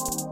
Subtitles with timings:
[0.00, 0.29] you